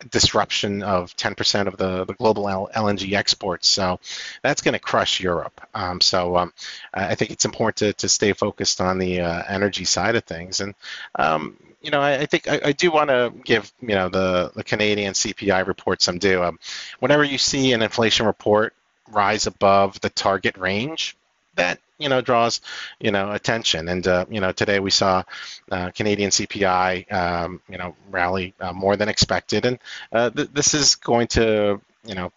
disruption 0.09 0.83
of 0.83 1.15
10% 1.15 1.67
of 1.67 1.77
the, 1.77 2.05
the 2.05 2.13
global 2.13 2.45
LNG 2.45 3.13
exports. 3.13 3.67
So 3.67 3.99
that's 4.41 4.61
going 4.61 4.73
to 4.73 4.79
crush 4.79 5.19
Europe. 5.19 5.61
Um, 5.73 6.01
so 6.01 6.37
um, 6.37 6.53
I 6.93 7.15
think 7.15 7.31
it's 7.31 7.45
important 7.45 7.77
to, 7.77 7.93
to 7.93 8.09
stay 8.09 8.33
focused 8.33 8.81
on 8.81 8.97
the 8.97 9.21
uh, 9.21 9.43
energy 9.47 9.85
side 9.85 10.15
of 10.15 10.23
things. 10.23 10.59
And 10.59 10.75
um, 11.15 11.57
you 11.81 11.91
know, 11.91 12.01
I, 12.01 12.21
I 12.21 12.25
think 12.25 12.47
I, 12.47 12.59
I 12.65 12.71
do 12.71 12.91
want 12.91 13.09
to 13.09 13.31
give 13.43 13.71
you 13.79 13.89
know 13.89 14.09
the 14.09 14.51
the 14.55 14.63
Canadian 14.63 15.13
CPI 15.13 15.67
report 15.67 16.01
some 16.01 16.17
due. 16.17 16.43
Um, 16.43 16.59
whenever 16.99 17.23
you 17.23 17.37
see 17.37 17.73
an 17.73 17.83
inflation 17.83 18.25
report 18.25 18.73
rise 19.11 19.45
above 19.45 20.01
the 20.01 20.09
target 20.09 20.57
range, 20.57 21.15
that 21.55 21.79
you 21.97 22.09
know 22.09 22.21
draws 22.21 22.61
you 22.99 23.11
know 23.11 23.31
attention. 23.31 23.87
And 23.87 24.07
uh, 24.07 24.25
you 24.29 24.41
know 24.41 24.51
today 24.51 24.79
we 24.79 24.91
saw 24.91 25.23
uh, 25.71 25.91
Canadian 25.91 26.29
CPI 26.31 27.11
um, 27.11 27.61
you 27.69 27.77
know 27.77 27.95
rally 28.09 28.53
uh, 28.59 28.73
more 28.73 28.95
than 28.95 29.09
expected, 29.09 29.65
and 29.65 29.79
uh, 30.11 30.29
th- 30.29 30.49
this 30.53 30.73
is 30.73 30.95
going 30.95 31.27
to 31.29 31.81
you 32.05 32.15
know 32.15 32.31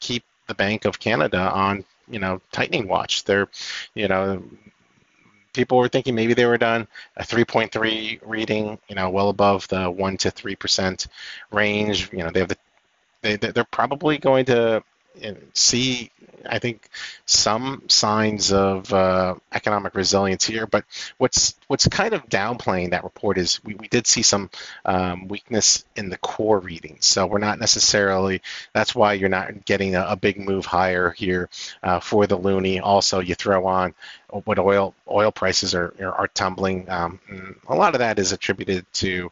keep 0.00 0.24
the 0.46 0.54
Bank 0.54 0.84
of 0.84 0.98
Canada 0.98 1.40
on 1.40 1.84
you 2.08 2.18
know 2.18 2.40
tightening 2.52 2.88
watch. 2.88 3.24
They're 3.24 3.48
you 3.94 4.08
know 4.08 4.42
people 5.56 5.78
were 5.78 5.88
thinking 5.88 6.14
maybe 6.14 6.34
they 6.34 6.44
were 6.44 6.58
done 6.58 6.86
a 7.16 7.22
3.3 7.24 8.20
reading, 8.26 8.78
you 8.88 8.94
know, 8.94 9.08
well 9.08 9.30
above 9.30 9.66
the 9.68 9.90
one 9.90 10.16
to 10.18 10.30
three 10.30 10.54
percent 10.54 11.08
range. 11.50 12.12
You 12.12 12.18
know, 12.18 12.30
they 12.30 12.40
have 12.40 12.50
the 12.50 12.58
they 13.22 13.36
they're 13.36 13.64
probably 13.64 14.18
going 14.18 14.44
to 14.46 14.84
see, 15.54 16.10
I 16.44 16.58
think, 16.58 16.88
some 17.24 17.82
signs 17.88 18.52
of 18.52 18.92
uh, 18.92 19.34
economic 19.52 19.94
resilience 19.94 20.44
here. 20.44 20.66
But 20.66 20.84
what's 21.18 21.54
what's 21.66 21.88
kind 21.88 22.14
of 22.14 22.28
downplaying 22.28 22.90
that 22.90 23.04
report 23.04 23.38
is 23.38 23.62
we, 23.64 23.74
we 23.74 23.88
did 23.88 24.06
see 24.06 24.22
some 24.22 24.50
um, 24.84 25.28
weakness 25.28 25.84
in 25.96 26.08
the 26.08 26.18
core 26.18 26.58
readings. 26.60 27.06
So 27.06 27.26
we're 27.26 27.38
not 27.38 27.58
necessarily. 27.58 28.42
That's 28.72 28.94
why 28.94 29.14
you're 29.14 29.28
not 29.28 29.64
getting 29.64 29.94
a, 29.94 30.06
a 30.10 30.16
big 30.16 30.38
move 30.38 30.66
higher 30.66 31.10
here 31.10 31.48
uh, 31.82 32.00
for 32.00 32.26
the 32.26 32.38
loonie. 32.38 32.80
Also, 32.82 33.20
you 33.20 33.34
throw 33.34 33.66
on 33.66 33.94
what 34.44 34.58
oil 34.58 34.94
oil 35.08 35.32
prices 35.32 35.74
are 35.74 35.94
are, 36.00 36.12
are 36.12 36.28
tumbling. 36.28 36.88
Um, 36.90 37.20
a 37.68 37.74
lot 37.74 37.94
of 37.94 38.00
that 38.00 38.18
is 38.18 38.32
attributed 38.32 38.86
to 38.94 39.30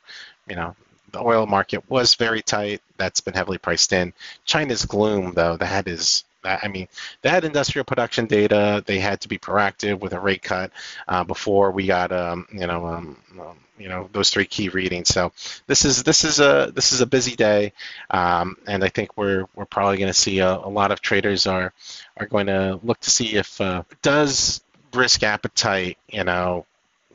you 0.49 0.57
know 0.57 0.75
the 1.15 1.21
oil 1.21 1.47
market 1.47 1.89
was 1.89 2.17
very 2.17 2.43
tight. 2.43 2.83
That's 2.97 3.21
been 3.21 3.35
heavily 3.35 3.59
priced 3.59 3.93
in. 3.93 4.13
China's 4.45 4.85
gloom, 4.85 5.33
though, 5.35 5.57
that 5.57 5.89
is 5.89 6.25
I 6.45 6.69
mean, 6.69 6.89
they 7.23 7.31
had 7.31 7.45
industrial 7.45 7.85
production 7.85 8.27
data. 8.27 8.83
They 8.85 8.99
had 8.99 9.23
to 9.23 9.29
be 9.29 9.39
proactive 9.39 10.01
with 10.01 10.13
a 10.13 10.21
rate 10.21 10.43
cut 10.43 10.73
uh, 11.09 11.25
before 11.25 11.71
we 11.71 11.87
got, 11.87 12.13
um, 12.13 12.47
you 12.53 12.67
know, 12.67 12.87
um, 12.87 13.17
um, 13.41 13.57
you 13.79 13.89
know, 13.89 14.09
those 14.13 14.31
three 14.31 14.45
key 14.45 14.69
readings. 14.69 15.09
So 15.09 15.33
this 15.67 15.85
is 15.85 16.03
this 16.03 16.25
is 16.25 16.41
a 16.41 16.71
this 16.75 16.93
is 16.93 17.01
a 17.01 17.07
busy 17.07 17.35
day, 17.35 17.73
um, 18.11 18.57
and 18.67 18.85
I 18.85 18.89
think 18.89 19.17
we're 19.17 19.47
we're 19.55 19.65
probably 19.65 19.97
going 19.97 20.13
to 20.13 20.19
see 20.19 20.41
a, 20.41 20.53
a, 20.53 20.69
lot 20.69 20.93
of 20.93 21.01
traders 21.01 21.47
are 21.47 21.73
are 22.17 22.27
going 22.27 22.47
to 22.47 22.79
look 22.83 23.01
to 23.01 23.11
see 23.11 23.35
if 23.37 23.61
uh, 23.61 23.83
does 24.03 24.63
risk 24.93 25.23
appetite, 25.23 25.99
you 26.09 26.25
know, 26.25 26.67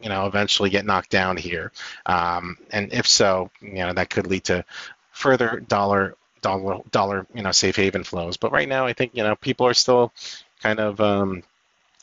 you 0.01 0.10
know, 0.10 0.25
eventually 0.25 0.70
get 0.70 0.86
knocked 0.86 1.10
down 1.10 1.38
here? 1.38 1.72
Um, 2.06 2.58
and 2.72 2.94
if 2.94 3.08
so, 3.08 3.51
you 3.62 3.74
know, 3.74 3.94
that 3.94 4.10
could 4.10 4.27
lead 4.27 4.46
to 4.46 4.65
further 5.12 5.60
dollar 5.68 6.15
dollar 6.41 6.82
dollar 6.91 7.27
you 7.34 7.44
know 7.44 7.51
safe 7.51 7.75
haven 7.75 8.03
flows. 8.03 8.38
But 8.38 8.51
right 8.51 8.68
now, 8.68 8.86
I 8.86 8.94
think 8.94 9.12
you 9.13 9.24
know 9.24 9.36
people 9.36 9.68
are 9.68 9.74
still 9.74 10.12
kind 10.62 10.79
of 10.79 11.00
um, 11.00 11.44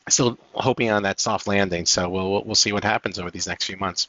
still 0.09 0.38
hoping 0.53 0.91
on 0.91 1.03
that 1.05 1.21
soft 1.21 1.47
landing. 1.47 1.87
So 1.87 2.09
we'll 2.09 2.45
we'll 2.45 2.55
see 2.55 2.73
what 2.73 2.85
happens 2.85 3.19
over 3.19 3.31
these 3.31 3.47
next 3.47 3.65
few 3.65 3.76
months. 3.76 4.09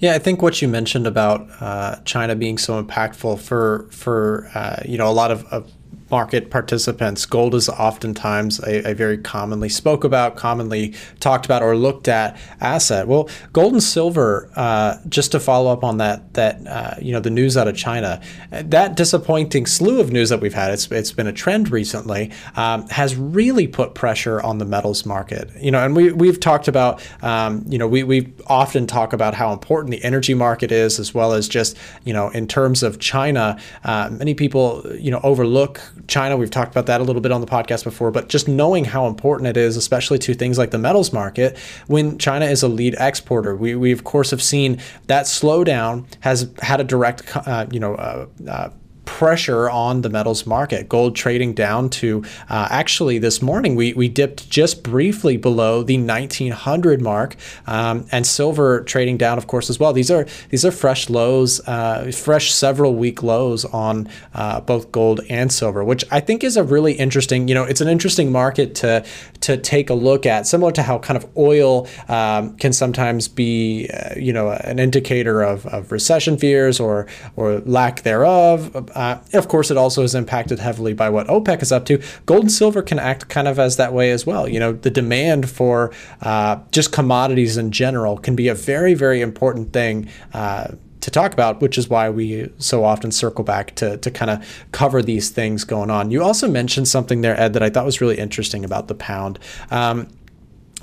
Yeah, 0.00 0.14
I 0.14 0.18
think 0.18 0.42
what 0.42 0.60
you 0.60 0.68
mentioned 0.68 1.06
about 1.06 1.48
uh, 1.60 1.96
China 2.04 2.34
being 2.34 2.58
so 2.58 2.82
impactful 2.82 3.40
for 3.40 3.88
for 3.90 4.50
uh, 4.54 4.82
you 4.84 4.98
know 4.98 5.08
a 5.08 5.12
lot 5.12 5.30
of, 5.30 5.44
of 5.46 5.72
market 6.14 6.48
participants, 6.48 7.26
gold 7.26 7.56
is 7.56 7.68
oftentimes 7.68 8.60
a, 8.60 8.92
a, 8.92 8.94
very 8.94 9.18
commonly 9.18 9.68
spoke 9.68 10.04
about, 10.04 10.36
commonly 10.36 10.94
talked 11.18 11.44
about, 11.44 11.60
or 11.60 11.74
looked 11.74 12.06
at 12.06 12.38
asset. 12.60 13.08
Well, 13.08 13.28
gold 13.52 13.72
and 13.72 13.82
silver, 13.82 14.48
uh, 14.54 14.98
just 15.08 15.32
to 15.32 15.40
follow 15.40 15.72
up 15.72 15.82
on 15.82 15.96
that, 15.98 16.32
that 16.34 16.64
uh, 16.68 16.94
you 17.02 17.10
know, 17.10 17.18
the 17.18 17.30
news 17.30 17.56
out 17.56 17.66
of 17.66 17.76
China, 17.76 18.20
that 18.52 18.94
disappointing 18.94 19.66
slew 19.66 19.98
of 19.98 20.12
news 20.12 20.28
that 20.28 20.40
we've 20.40 20.54
had, 20.54 20.70
it's, 20.72 20.88
it's 20.92 21.10
been 21.10 21.26
a 21.26 21.32
trend 21.32 21.72
recently, 21.72 22.30
um, 22.54 22.86
has 22.90 23.16
really 23.16 23.66
put 23.66 23.96
pressure 23.96 24.40
on 24.40 24.58
the 24.58 24.64
metals 24.64 25.04
market. 25.04 25.50
You 25.58 25.72
know, 25.72 25.84
and 25.84 25.96
we, 25.96 26.12
we've 26.12 26.38
talked 26.38 26.68
about, 26.68 27.02
um, 27.24 27.64
you 27.66 27.76
know, 27.76 27.88
we, 27.88 28.04
we 28.04 28.32
often 28.46 28.86
talk 28.86 29.12
about 29.12 29.34
how 29.34 29.52
important 29.52 29.90
the 29.90 30.04
energy 30.04 30.34
market 30.34 30.70
is, 30.70 31.00
as 31.00 31.12
well 31.12 31.32
as 31.32 31.48
just, 31.48 31.76
you 32.04 32.12
know, 32.12 32.28
in 32.28 32.46
terms 32.46 32.84
of 32.84 33.00
China, 33.00 33.58
uh, 33.82 34.10
many 34.12 34.32
people, 34.32 34.80
you 34.96 35.10
know, 35.10 35.20
overlook 35.24 35.80
China. 36.08 36.36
We've 36.36 36.50
talked 36.50 36.72
about 36.72 36.86
that 36.86 37.00
a 37.00 37.04
little 37.04 37.22
bit 37.22 37.32
on 37.32 37.40
the 37.40 37.46
podcast 37.46 37.84
before, 37.84 38.10
but 38.10 38.28
just 38.28 38.48
knowing 38.48 38.84
how 38.84 39.06
important 39.06 39.48
it 39.48 39.56
is, 39.56 39.76
especially 39.76 40.18
to 40.20 40.34
things 40.34 40.58
like 40.58 40.70
the 40.70 40.78
metals 40.78 41.12
market, 41.12 41.56
when 41.86 42.18
China 42.18 42.46
is 42.46 42.62
a 42.62 42.68
lead 42.68 42.94
exporter. 42.98 43.56
We, 43.56 43.74
we 43.74 43.92
of 43.92 44.04
course 44.04 44.30
have 44.30 44.42
seen 44.42 44.80
that 45.06 45.26
slowdown 45.26 46.06
has 46.20 46.50
had 46.60 46.80
a 46.80 46.84
direct, 46.84 47.36
uh, 47.36 47.66
you 47.70 47.80
know, 47.80 47.94
uh, 47.94 48.26
uh 48.48 48.70
pressure 49.04 49.68
on 49.70 50.02
the 50.02 50.10
metals 50.10 50.46
market. 50.46 50.88
Gold 50.88 51.16
trading 51.16 51.54
down 51.54 51.90
to 51.90 52.24
uh, 52.48 52.68
actually 52.70 53.18
this 53.18 53.42
morning 53.42 53.74
we, 53.76 53.92
we 53.92 54.08
dipped 54.08 54.48
just 54.48 54.82
briefly 54.82 55.36
below 55.36 55.82
the 55.82 55.98
1900 55.98 57.00
mark, 57.00 57.36
um, 57.66 58.06
and 58.10 58.26
silver 58.26 58.82
trading 58.82 59.16
down, 59.16 59.38
of 59.38 59.46
course, 59.46 59.70
as 59.70 59.78
well. 59.78 59.92
These 59.92 60.10
are 60.10 60.26
these 60.50 60.64
are 60.64 60.70
fresh 60.70 61.08
lows, 61.10 61.60
uh, 61.66 62.10
fresh 62.14 62.52
several 62.52 62.94
week 62.94 63.22
lows 63.22 63.64
on 63.64 64.08
uh, 64.34 64.60
both 64.60 64.92
gold 64.92 65.20
and 65.28 65.52
silver, 65.52 65.84
which 65.84 66.04
I 66.10 66.20
think 66.20 66.44
is 66.44 66.56
a 66.56 66.64
really 66.64 66.94
interesting. 66.94 67.48
You 67.48 67.54
know, 67.54 67.64
it's 67.64 67.80
an 67.80 67.88
interesting 67.88 68.32
market 68.32 68.74
to 68.76 69.04
to 69.42 69.56
take 69.56 69.90
a 69.90 69.94
look 69.94 70.26
at, 70.26 70.46
similar 70.46 70.72
to 70.72 70.82
how 70.82 70.98
kind 70.98 71.16
of 71.16 71.26
oil 71.36 71.86
um, 72.08 72.56
can 72.56 72.72
sometimes 72.72 73.28
be, 73.28 73.88
uh, 73.90 74.14
you 74.16 74.32
know, 74.32 74.50
an 74.50 74.78
indicator 74.78 75.42
of, 75.42 75.66
of 75.66 75.92
recession 75.92 76.36
fears 76.38 76.80
or 76.80 77.06
or 77.36 77.60
lack 77.60 78.02
thereof 78.02 78.74
uh, 78.94 79.18
of 79.32 79.48
course, 79.48 79.70
it 79.70 79.76
also 79.76 80.02
is 80.02 80.14
impacted 80.14 80.58
heavily 80.58 80.94
by 80.94 81.10
what 81.10 81.26
OPEC 81.26 81.62
is 81.62 81.72
up 81.72 81.84
to. 81.86 82.02
Gold 82.26 82.42
and 82.42 82.52
silver 82.52 82.82
can 82.82 82.98
act 82.98 83.28
kind 83.28 83.48
of 83.48 83.58
as 83.58 83.76
that 83.76 83.92
way 83.92 84.10
as 84.10 84.26
well. 84.26 84.48
You 84.48 84.60
know, 84.60 84.72
the 84.72 84.90
demand 84.90 85.50
for 85.50 85.92
uh, 86.22 86.58
just 86.70 86.92
commodities 86.92 87.56
in 87.56 87.70
general 87.70 88.18
can 88.18 88.36
be 88.36 88.48
a 88.48 88.54
very, 88.54 88.94
very 88.94 89.20
important 89.20 89.72
thing. 89.72 90.08
Uh, 90.32 90.68
to 91.00 91.10
talk 91.10 91.34
about, 91.34 91.60
which 91.60 91.76
is 91.76 91.90
why 91.90 92.08
we 92.08 92.50
so 92.56 92.82
often 92.82 93.12
circle 93.12 93.44
back 93.44 93.74
to, 93.74 93.98
to 93.98 94.10
kind 94.10 94.30
of 94.30 94.64
cover 94.72 95.02
these 95.02 95.28
things 95.28 95.62
going 95.62 95.90
on. 95.90 96.10
You 96.10 96.22
also 96.22 96.48
mentioned 96.48 96.88
something 96.88 97.20
there, 97.20 97.38
Ed, 97.38 97.52
that 97.52 97.62
I 97.62 97.68
thought 97.68 97.84
was 97.84 98.00
really 98.00 98.16
interesting 98.16 98.64
about 98.64 98.88
the 98.88 98.94
pound. 98.94 99.38
Um, 99.70 100.08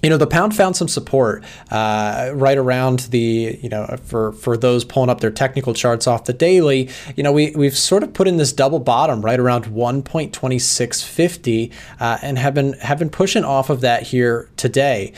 you 0.02 0.10
know 0.10 0.18
the 0.18 0.28
pound 0.28 0.56
found 0.56 0.76
some 0.76 0.88
support 0.88 1.44
uh, 1.70 2.32
right 2.34 2.58
around 2.58 3.02
the 3.12 3.60
you 3.62 3.70
know 3.70 3.86
for 4.04 4.34
for 4.34 4.58
those 4.58 4.84
pulling 4.84 5.10
up 5.10 5.22
their 5.22 5.32
technical 5.32 5.74
charts 5.74 6.08
off 6.08 6.26
the 6.26 6.34
daily. 6.34 6.90
You 7.16 7.24
know 7.24 7.32
we 7.32 7.52
we've 7.56 7.78
sort 7.78 8.04
of 8.04 8.14
put 8.14 8.28
in 8.28 8.38
this 8.38 8.54
double 8.54 8.80
bottom 8.80 9.22
right 9.22 9.40
around 9.40 9.66
1.2650 9.66 11.72
uh, 12.00 12.18
and 12.22 12.38
have 12.38 12.54
been 12.54 12.74
have 12.74 13.00
been 13.00 13.10
pushing 13.10 13.44
off 13.44 13.70
of 13.70 13.82
that 13.82 14.04
here 14.04 14.50
today. 14.58 15.14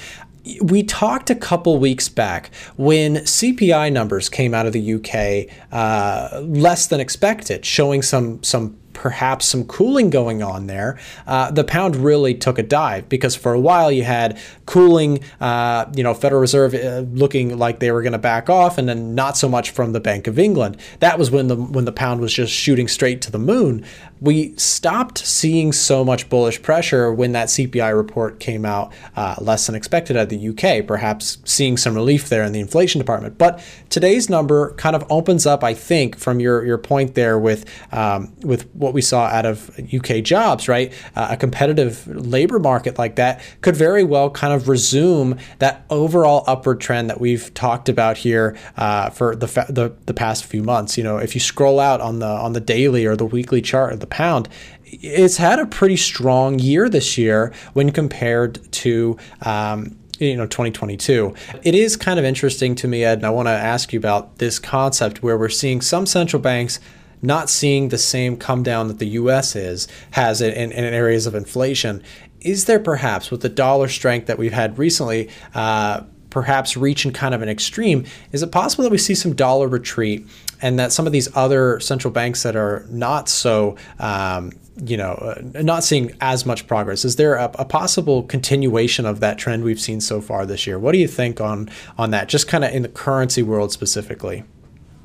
We 0.62 0.84
talked 0.84 1.30
a 1.30 1.36
couple 1.36 1.80
weeks 1.80 2.10
back 2.10 2.54
when 2.76 3.16
CPI 3.16 3.94
numbers 3.94 4.28
came 4.28 4.54
out 4.54 4.66
of 4.66 4.74
the 4.74 4.96
UK 4.96 5.48
uh, 5.72 6.42
less 6.42 6.88
than 6.88 7.00
expected, 7.00 7.66
showing 7.66 8.02
some 8.02 8.44
some 8.44 8.78
perhaps 8.94 9.46
some 9.46 9.66
cooling 9.66 10.10
going 10.10 10.42
on 10.42 10.68
there, 10.68 11.00
uh, 11.28 11.52
the 11.52 11.64
pound 11.64 11.96
really 11.96 12.34
took 12.34 12.58
a 12.58 12.64
dive 12.64 13.10
because 13.10 13.36
for 13.36 13.54
a 13.54 13.60
while 13.60 13.92
you 13.92 14.04
had 14.04 14.40
cooling, 14.66 15.20
uh, 15.42 15.86
you 15.96 16.04
know, 16.04 16.14
Federal 16.14 16.42
Reserve 16.42 16.74
uh, 16.74 17.00
looking 17.12 17.58
like 17.58 17.80
they 17.80 17.92
were 17.92 18.02
going 18.02 18.14
to 18.14 18.20
back 18.20 18.50
off, 18.50 18.78
and 18.78 18.88
then 18.88 19.16
not 19.16 19.38
so 19.38 19.50
much 19.50 19.72
from 19.72 19.92
the 19.94 20.00
Bank 20.00 20.28
of 20.28 20.40
England. 20.40 20.78
That 21.00 21.20
was 21.20 21.32
when 21.32 21.48
the 21.48 21.56
when 21.56 21.86
the 21.86 21.92
pound 21.92 22.22
was 22.22 22.34
just 22.34 22.54
shooting 22.54 22.88
straight 22.88 23.22
to 23.24 23.32
the 23.32 23.40
moon. 23.40 23.86
We 24.22 24.56
stopped 24.56 25.18
seeing 25.18 25.74
so 25.74 26.06
much 26.06 26.30
bullish 26.30 26.62
pressure 26.62 27.14
when 27.14 27.34
that 27.34 27.50
CPI 27.50 27.96
report 27.96 28.40
came 28.40 28.64
out 28.64 28.94
uh, 29.18 29.36
less 29.42 29.66
than 29.66 29.76
expected 29.76 30.16
at 30.16 30.30
the 30.30 30.50
UK, 30.50 30.88
perhaps 30.88 31.40
seeing 31.44 31.76
some 31.76 31.94
relief 31.94 32.30
there 32.30 32.44
in 32.44 32.54
the 32.54 32.62
inflation 32.62 33.00
department. 33.00 33.38
But 33.38 33.62
today's 33.90 34.30
number 34.30 34.74
kind 34.76 34.96
of 34.96 35.06
opens 35.10 35.46
up, 35.46 35.64
I 35.64 35.74
think, 35.74 36.18
from 36.18 36.40
your 36.40 36.66
your 36.66 36.78
point 36.78 37.16
there 37.16 37.38
with 37.38 37.66
um, 37.92 38.34
with 38.42 38.74
what 38.84 38.94
we 38.94 39.02
saw 39.02 39.26
out 39.26 39.46
of 39.46 39.72
UK 39.94 40.24
jobs, 40.24 40.68
right? 40.68 40.94
Uh, 41.16 41.30
a 41.32 41.38
competitive 41.38 42.06
labor 42.08 42.60
market 42.60 42.98
like 42.98 43.16
that 43.16 43.42
could 43.62 43.76
very 43.76 44.04
well 44.04 44.30
kind 44.30 44.54
of 44.54 44.68
resume 44.68 45.38
that 45.60 45.86
overall 45.90 46.44
upward 46.48 46.80
trend 46.80 47.10
that 47.10 47.20
we've 47.20 47.54
talked 47.54 47.90
about 47.90 48.18
here 48.18 48.58
uh, 48.78 49.10
for 49.10 49.36
the, 49.36 49.48
fa- 49.48 49.66
the 49.70 49.94
the 50.06 50.14
past 50.14 50.46
few 50.46 50.64
months. 50.64 50.98
You 50.98 51.04
know, 51.04 51.18
if 51.18 51.34
you 51.34 51.42
scroll 51.42 51.80
out 51.80 52.02
on 52.02 52.20
the 52.20 52.28
on 52.28 52.54
the 52.54 52.60
daily 52.60 53.06
or 53.06 53.16
the 53.16 53.26
weekly 53.26 53.62
chart 53.62 53.94
of 53.94 54.00
the 54.00 54.08
pound, 54.08 54.50
it's 54.86 55.38
had 55.38 55.60
a 55.60 55.66
pretty 55.66 55.98
strong 55.98 56.60
year 56.60 56.90
this 56.90 57.18
year 57.18 57.54
when 57.74 57.92
compared 57.92 58.72
to. 58.74 59.18
Um, 59.42 59.98
you 60.20 60.38
know 60.38 60.46
2022 60.46 61.34
it 61.64 61.74
is 61.74 61.98
kind 61.98 62.20
of 62.20 62.24
interesting 62.24 62.76
to 62.76 62.88
me 62.88 63.04
ed 63.04 63.18
and 63.18 63.26
i 63.26 63.32
want 63.32 63.48
to 63.48 63.52
ask 63.52 63.92
you 63.92 63.98
about 63.98 64.38
this 64.38 64.60
concept 64.60 65.24
where 65.24 65.38
we're 65.38 65.50
seeing 65.50 65.82
some 65.82 66.06
central 66.06 66.42
banks 66.42 66.80
not 67.24 67.50
seeing 67.50 67.90
the 67.90 67.98
same 67.98 68.38
come 68.38 68.62
down 68.62 68.88
that 68.90 69.00
the 69.00 69.08
U.S. 69.08 69.56
is 69.56 69.88
has 70.12 70.42
in, 70.42 70.54
in, 70.54 70.72
in 70.72 70.94
areas 70.94 71.26
of 71.26 71.34
inflation. 71.34 72.04
Is 72.42 72.66
there 72.66 72.80
perhaps, 72.80 73.32
with 73.32 73.42
the 73.42 73.50
dollar 73.50 73.88
strength 73.88 74.28
that 74.28 74.38
we've 74.38 74.54
had 74.54 74.78
recently, 74.78 75.30
uh, 75.56 76.04
perhaps 76.30 76.76
reaching 76.76 77.14
kind 77.14 77.34
of 77.34 77.42
an 77.42 77.50
extreme, 77.50 78.06
is 78.32 78.44
it 78.44 78.52
possible 78.52 78.84
that 78.84 78.92
we 78.92 78.98
see 78.98 79.16
some 79.16 79.34
dollar 79.34 79.68
retreat 79.68 80.28
and 80.62 80.78
that 80.80 80.92
some 80.92 81.06
of 81.06 81.14
these 81.14 81.34
other 81.36 81.80
central 81.80 82.12
banks 82.12 82.44
that 82.44 82.56
are 82.56 82.86
not 82.90 83.30
so 83.30 83.78
um, 84.00 84.52
you 84.84 84.98
know, 84.98 85.14
uh, 85.14 85.62
not 85.62 85.84
seeing 85.84 86.16
as 86.20 86.46
much 86.46 86.68
progress. 86.68 87.06
Is 87.06 87.16
there 87.16 87.36
a, 87.36 87.46
a, 87.60 87.66
possible 87.66 88.24
continuation 88.24 89.06
of 89.06 89.20
that 89.20 89.38
trend 89.38 89.64
we've 89.64 89.80
seen 89.80 90.02
so 90.02 90.20
far 90.20 90.46
this 90.46 90.66
year? 90.66 90.80
What 90.80 90.94
do 90.94 90.98
you 90.98 91.08
think 91.08 91.40
on 91.40 91.70
on 91.98 92.12
that? 92.12 92.28
Just 92.28 92.48
kind 92.48 92.64
of 92.64 92.74
in 92.74 92.82
the 92.82 92.90
currency 92.90 93.44
world 93.44 93.72
specifically. 93.72 94.44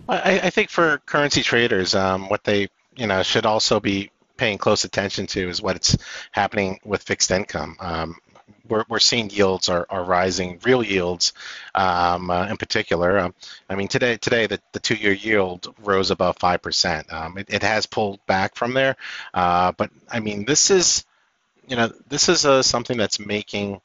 I, 0.09 0.41
I 0.45 0.51
think 0.51 0.71
for 0.71 0.99
currency 1.07 1.43
traders, 1.43 1.95
um, 1.95 2.29
what 2.29 2.45
they 2.45 2.69
you 2.97 3.07
know 3.07 3.23
should 3.23 3.47
also 3.47 3.81
be 3.81 4.11
paying 4.37 4.59
close 4.59 4.85
attention 4.85 5.27
to 5.27 5.49
is 5.49 5.61
what's 5.61 5.97
happening 6.31 6.79
with 6.85 7.03
fixed 7.03 7.31
income. 7.31 7.77
Um, 7.81 8.17
we're, 8.69 8.85
we're 8.89 8.99
seeing 8.99 9.31
yields 9.31 9.69
are, 9.69 9.87
are 9.91 10.05
rising, 10.05 10.61
real 10.63 10.83
yields 10.83 11.33
um, 11.75 12.31
uh, 12.31 12.47
in 12.49 12.57
particular. 12.57 13.19
Um, 13.19 13.35
I 13.69 13.75
mean, 13.75 13.89
today 13.89 14.17
today 14.17 14.47
the, 14.47 14.61
the 14.73 14.81
two-year 14.81 15.13
yield 15.13 15.75
rose 15.83 16.11
above 16.11 16.39
5%. 16.39 17.13
Um, 17.13 17.39
it, 17.39 17.47
it 17.49 17.63
has 17.63 17.87
pulled 17.87 18.25
back 18.27 18.55
from 18.57 18.75
there, 18.75 18.97
uh, 19.35 19.73
but 19.73 19.91
I 20.11 20.21
mean, 20.21 20.45
this 20.45 20.71
is, 20.71 21.05
you 21.67 21.77
know, 21.77 21.91
this 22.09 22.29
is 22.29 22.47
uh, 22.47 22.63
something 22.63 22.97
that's 22.97 23.19
making 23.19 23.81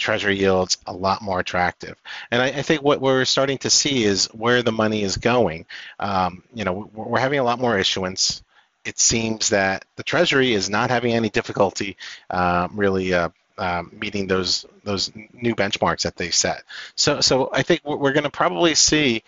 treasury 0.00 0.38
yields 0.38 0.78
a 0.86 0.92
lot 0.92 1.22
more 1.22 1.38
attractive. 1.38 1.96
And 2.30 2.42
I, 2.42 2.46
I, 2.46 2.62
think 2.62 2.82
what 2.82 3.00
we're 3.00 3.24
starting 3.24 3.58
to 3.58 3.70
see 3.70 4.02
is 4.02 4.26
where 4.32 4.62
the 4.62 4.72
money 4.72 5.02
is 5.02 5.18
going. 5.18 5.66
Um, 6.00 6.42
you 6.54 6.64
know, 6.64 6.90
we're 6.92 7.20
having 7.20 7.38
a 7.38 7.44
lot 7.44 7.60
more 7.60 7.78
issuance. 7.78 8.42
It 8.84 8.98
seems 8.98 9.50
that 9.50 9.84
the 9.96 10.02
treasury 10.02 10.54
is 10.54 10.70
not 10.70 10.90
having 10.90 11.12
any 11.12 11.28
difficulty 11.28 11.98
um, 12.30 12.72
really 12.74 13.12
uh, 13.12 13.28
um, 13.58 13.92
meeting 14.00 14.26
those 14.26 14.64
those 14.84 15.12
new 15.34 15.54
benchmarks 15.54 16.02
that 16.02 16.16
they 16.16 16.30
set. 16.30 16.62
So, 16.94 17.20
so 17.20 17.50
I 17.52 17.62
think 17.62 17.82
we're 17.84 18.14
going 18.14 18.24
to 18.24 18.30
probably 18.30 18.74
see 18.74 19.22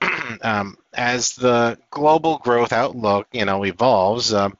um, 0.42 0.76
as 0.92 1.34
the 1.36 1.78
global 1.90 2.36
growth 2.38 2.74
outlook, 2.74 3.28
you 3.32 3.46
know, 3.46 3.64
evolves. 3.64 4.34
Um, 4.34 4.58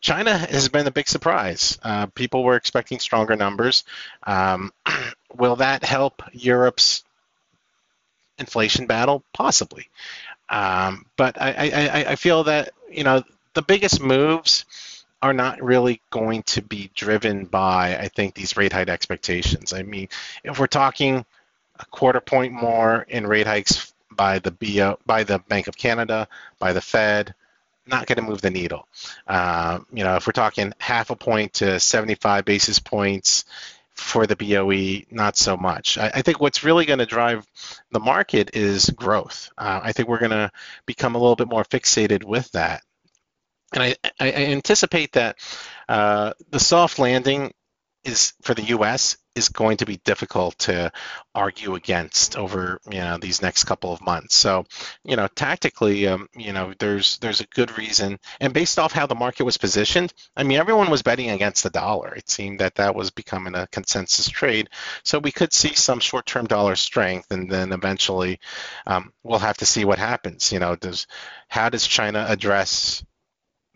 China 0.00 0.36
has 0.36 0.68
been 0.68 0.86
a 0.86 0.90
big 0.90 1.08
surprise. 1.08 1.78
Uh, 1.82 2.06
people 2.06 2.42
were 2.42 2.56
expecting 2.56 2.98
stronger 2.98 3.36
numbers. 3.36 3.84
Um, 4.22 4.72
will 5.36 5.56
that 5.56 5.84
help 5.84 6.22
Europe's 6.32 7.04
inflation 8.38 8.86
battle? 8.86 9.22
Possibly. 9.32 9.88
Um, 10.48 11.06
but 11.16 11.40
I, 11.40 11.70
I, 11.72 12.04
I 12.12 12.16
feel 12.16 12.44
that 12.44 12.72
you 12.90 13.04
know 13.04 13.22
the 13.54 13.62
biggest 13.62 14.00
moves 14.00 14.64
are 15.22 15.32
not 15.32 15.62
really 15.62 16.00
going 16.10 16.42
to 16.44 16.62
be 16.62 16.90
driven 16.94 17.44
by 17.44 17.96
I 17.96 18.08
think 18.08 18.34
these 18.34 18.56
rate 18.56 18.72
hike 18.72 18.88
expectations. 18.88 19.72
I 19.72 19.82
mean, 19.82 20.08
if 20.42 20.58
we're 20.58 20.66
talking 20.66 21.24
a 21.78 21.84
quarter 21.86 22.20
point 22.20 22.52
more 22.52 23.06
in 23.08 23.26
rate 23.26 23.46
hikes 23.46 23.92
by 24.10 24.38
the 24.38 24.50
BO, 24.50 24.98
by 25.06 25.24
the 25.24 25.38
Bank 25.38 25.68
of 25.68 25.76
Canada, 25.76 26.26
by 26.58 26.72
the 26.72 26.80
Fed, 26.80 27.34
not 27.86 28.06
going 28.06 28.16
to 28.16 28.22
move 28.22 28.40
the 28.40 28.50
needle. 28.50 28.86
Uh, 29.26 29.80
you 29.92 30.04
know, 30.04 30.16
if 30.16 30.26
we're 30.26 30.32
talking 30.32 30.72
half 30.78 31.10
a 31.10 31.16
point 31.16 31.54
to 31.54 31.80
75 31.80 32.44
basis 32.44 32.78
points 32.78 33.44
for 33.94 34.26
the 34.26 34.36
BOE, 34.36 35.04
not 35.14 35.36
so 35.36 35.56
much. 35.56 35.98
I, 35.98 36.10
I 36.14 36.22
think 36.22 36.40
what's 36.40 36.64
really 36.64 36.86
going 36.86 37.00
to 37.00 37.06
drive 37.06 37.46
the 37.90 38.00
market 38.00 38.56
is 38.56 38.88
growth. 38.90 39.50
Uh, 39.58 39.80
I 39.82 39.92
think 39.92 40.08
we're 40.08 40.18
going 40.18 40.30
to 40.30 40.50
become 40.86 41.14
a 41.14 41.18
little 41.18 41.36
bit 41.36 41.48
more 41.48 41.64
fixated 41.64 42.24
with 42.24 42.50
that. 42.52 42.82
and 43.74 43.82
I, 43.82 43.96
I 44.18 44.32
anticipate 44.32 45.12
that 45.12 45.36
uh, 45.88 46.32
the 46.50 46.60
soft 46.60 46.98
landing 46.98 47.52
is 48.04 48.32
for 48.42 48.54
the 48.54 48.62
U.S. 48.62 49.18
is 49.34 49.48
going 49.48 49.76
to 49.78 49.86
be 49.86 50.00
difficult 50.04 50.58
to 50.58 50.90
argue 51.34 51.74
against 51.74 52.36
over 52.36 52.78
you 52.90 52.98
know 52.98 53.18
these 53.18 53.42
next 53.42 53.64
couple 53.64 53.92
of 53.92 54.00
months. 54.00 54.36
So 54.36 54.64
you 55.04 55.16
know 55.16 55.28
tactically, 55.28 56.06
um, 56.08 56.28
you 56.36 56.52
know 56.52 56.74
there's 56.78 57.18
there's 57.18 57.40
a 57.40 57.46
good 57.46 57.76
reason, 57.78 58.18
and 58.40 58.52
based 58.52 58.78
off 58.78 58.92
how 58.92 59.06
the 59.06 59.14
market 59.14 59.44
was 59.44 59.56
positioned, 59.56 60.12
I 60.36 60.42
mean 60.42 60.58
everyone 60.58 60.90
was 60.90 61.02
betting 61.02 61.30
against 61.30 61.62
the 61.62 61.70
dollar. 61.70 62.14
It 62.14 62.28
seemed 62.28 62.60
that 62.60 62.76
that 62.76 62.94
was 62.94 63.10
becoming 63.10 63.54
a 63.54 63.66
consensus 63.68 64.28
trade. 64.28 64.68
So 65.04 65.18
we 65.18 65.32
could 65.32 65.52
see 65.52 65.74
some 65.74 66.00
short-term 66.00 66.46
dollar 66.46 66.76
strength, 66.76 67.30
and 67.30 67.50
then 67.50 67.72
eventually 67.72 68.40
um, 68.86 69.12
we'll 69.22 69.38
have 69.38 69.58
to 69.58 69.66
see 69.66 69.84
what 69.84 69.98
happens. 69.98 70.52
You 70.52 70.58
know, 70.58 70.76
does 70.76 71.06
how 71.48 71.68
does 71.68 71.86
China 71.86 72.26
address 72.28 73.04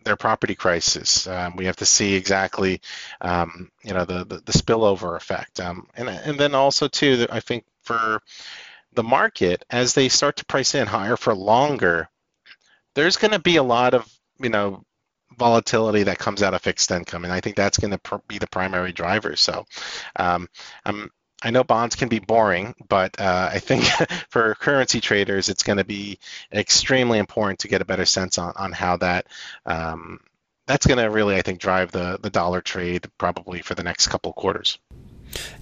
their 0.05 0.15
property 0.15 0.55
crisis. 0.55 1.27
Um, 1.27 1.55
we 1.57 1.65
have 1.65 1.75
to 1.77 1.85
see 1.85 2.13
exactly, 2.13 2.79
um, 3.21 3.71
you 3.83 3.93
know, 3.93 4.05
the, 4.05 4.23
the, 4.23 4.37
the 4.37 4.51
spillover 4.53 5.17
effect, 5.17 5.59
um, 5.59 5.87
and 5.95 6.07
and 6.07 6.39
then 6.39 6.55
also 6.55 6.87
too, 6.87 7.27
I 7.29 7.41
think 7.41 7.65
for 7.83 8.21
the 8.93 9.03
market 9.03 9.65
as 9.69 9.93
they 9.93 10.07
start 10.07 10.37
to 10.37 10.45
price 10.45 10.75
in 10.75 10.87
higher 10.87 11.17
for 11.17 11.35
longer, 11.35 12.07
there's 12.93 13.17
going 13.17 13.31
to 13.31 13.39
be 13.39 13.57
a 13.57 13.63
lot 13.63 13.93
of 13.93 14.09
you 14.39 14.49
know 14.49 14.83
volatility 15.37 16.03
that 16.03 16.19
comes 16.19 16.41
out 16.41 16.53
of 16.53 16.61
fixed 16.61 16.91
income, 16.91 17.25
and 17.25 17.33
I 17.33 17.41
think 17.41 17.55
that's 17.55 17.77
going 17.77 17.91
to 17.91 17.97
pr- 17.97 18.15
be 18.27 18.37
the 18.37 18.47
primary 18.47 18.93
driver. 18.93 19.35
So, 19.35 19.65
um, 20.15 20.47
I'm 20.85 21.09
I 21.43 21.51
know 21.51 21.63
bonds 21.63 21.95
can 21.95 22.09
be 22.09 22.19
boring, 22.19 22.75
but 22.87 23.19
uh, 23.19 23.49
I 23.51 23.59
think 23.59 23.83
for 24.29 24.55
currency 24.55 25.01
traders, 25.01 25.49
it's 25.49 25.63
going 25.63 25.77
to 25.77 25.83
be 25.83 26.19
extremely 26.51 27.19
important 27.19 27.59
to 27.59 27.67
get 27.67 27.81
a 27.81 27.85
better 27.85 28.05
sense 28.05 28.37
on, 28.37 28.53
on 28.55 28.71
how 28.71 28.97
that 28.97 29.27
um, 29.65 30.19
that's 30.65 30.87
going 30.87 30.97
to 30.97 31.09
really, 31.09 31.35
I 31.35 31.41
think, 31.41 31.59
drive 31.59 31.91
the 31.91 32.17
the 32.21 32.29
dollar 32.29 32.61
trade 32.61 33.07
probably 33.17 33.61
for 33.61 33.75
the 33.75 33.83
next 33.83 34.07
couple 34.07 34.33
quarters. 34.33 34.79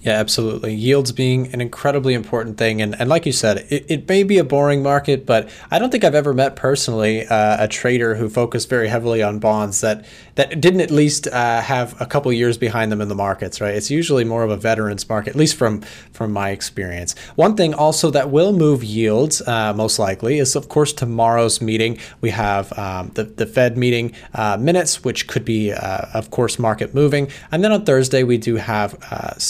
Yeah, 0.01 0.13
absolutely. 0.13 0.75
Yields 0.75 1.11
being 1.11 1.51
an 1.53 1.61
incredibly 1.61 2.13
important 2.13 2.57
thing. 2.57 2.81
And, 2.81 2.99
and 2.99 3.09
like 3.09 3.25
you 3.25 3.31
said, 3.31 3.65
it, 3.69 3.85
it 3.87 4.09
may 4.09 4.23
be 4.23 4.37
a 4.37 4.43
boring 4.43 4.83
market, 4.83 5.25
but 5.25 5.49
I 5.71 5.79
don't 5.79 5.91
think 5.91 6.03
I've 6.03 6.13
ever 6.13 6.33
met 6.33 6.55
personally 6.55 7.25
uh, 7.25 7.63
a 7.63 7.67
trader 7.67 8.15
who 8.15 8.29
focused 8.29 8.69
very 8.69 8.89
heavily 8.89 9.23
on 9.23 9.39
bonds 9.39 9.81
that, 9.81 10.05
that 10.35 10.59
didn't 10.59 10.81
at 10.81 10.91
least 10.91 11.27
uh, 11.27 11.61
have 11.61 11.99
a 12.01 12.05
couple 12.05 12.31
years 12.33 12.57
behind 12.57 12.91
them 12.91 12.99
in 13.01 13.07
the 13.07 13.15
markets, 13.15 13.61
right? 13.61 13.73
It's 13.73 13.89
usually 13.89 14.25
more 14.25 14.43
of 14.43 14.51
a 14.51 14.57
veteran's 14.57 15.07
market, 15.07 15.31
at 15.31 15.35
least 15.37 15.55
from, 15.55 15.81
from 16.11 16.31
my 16.31 16.49
experience. 16.49 17.17
One 17.35 17.55
thing 17.55 17.73
also 17.73 18.11
that 18.11 18.29
will 18.29 18.51
move 18.51 18.83
yields, 18.83 19.41
uh, 19.47 19.73
most 19.73 19.99
likely, 19.99 20.37
is 20.37 20.55
of 20.55 20.67
course 20.69 20.91
tomorrow's 20.91 21.61
meeting. 21.61 21.97
We 22.19 22.31
have 22.31 22.77
um, 22.77 23.11
the, 23.13 23.23
the 23.23 23.45
Fed 23.45 23.77
meeting 23.77 24.13
uh, 24.33 24.57
minutes, 24.57 25.03
which 25.03 25.27
could 25.27 25.45
be, 25.45 25.71
uh, 25.71 26.07
of 26.13 26.29
course, 26.29 26.59
market 26.59 26.93
moving. 26.93 27.29
And 27.51 27.63
then 27.63 27.71
on 27.71 27.85
Thursday, 27.85 28.23
we 28.23 28.37
do 28.37 28.55
have 28.57 28.97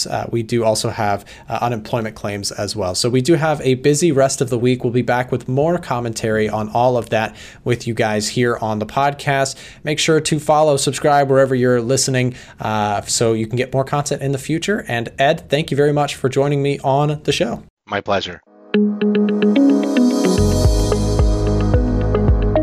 uh, 0.06 0.24
uh, 0.24 0.28
we 0.30 0.42
do 0.42 0.64
also 0.64 0.90
have 0.90 1.24
uh, 1.48 1.58
unemployment 1.60 2.14
claims 2.14 2.50
as 2.52 2.74
well. 2.74 2.94
So 2.94 3.10
we 3.10 3.20
do 3.20 3.34
have 3.34 3.60
a 3.60 3.74
busy 3.74 4.12
rest 4.12 4.40
of 4.40 4.50
the 4.50 4.58
week. 4.58 4.84
We'll 4.84 4.92
be 4.92 5.02
back 5.02 5.30
with 5.30 5.48
more 5.48 5.78
commentary 5.78 6.48
on 6.48 6.68
all 6.70 6.96
of 6.96 7.10
that 7.10 7.36
with 7.64 7.86
you 7.86 7.94
guys 7.94 8.28
here 8.28 8.56
on 8.60 8.78
the 8.78 8.86
podcast. 8.86 9.56
Make 9.82 9.98
sure 9.98 10.20
to 10.20 10.38
follow, 10.38 10.76
subscribe 10.76 11.28
wherever 11.28 11.54
you're 11.54 11.80
listening 11.82 12.34
uh, 12.60 13.02
so 13.02 13.32
you 13.32 13.46
can 13.46 13.56
get 13.56 13.72
more 13.72 13.84
content 13.84 14.22
in 14.22 14.32
the 14.32 14.38
future. 14.38 14.84
And 14.88 15.12
Ed, 15.18 15.48
thank 15.50 15.70
you 15.70 15.76
very 15.76 15.92
much 15.92 16.14
for 16.14 16.28
joining 16.28 16.62
me 16.62 16.78
on 16.80 17.20
the 17.24 17.32
show. 17.32 17.62
My 17.86 18.00
pleasure. 18.00 18.40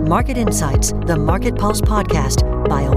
Market 0.07 0.37
Insights, 0.37 0.91
the 1.05 1.15
Market 1.17 1.55
Pulse 1.55 1.81
podcast 1.81 2.41
by 2.67 2.83
Oanda. 2.83 2.90